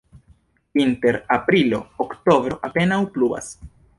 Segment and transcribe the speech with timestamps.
[0.83, 3.55] Inter aprilo-oktobro apenaŭ pluvas.